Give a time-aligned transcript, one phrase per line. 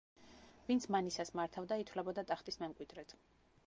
[0.69, 3.19] ვინც მანისას მართავდა ითვლებოდა ტახტის მემკვიდრედ.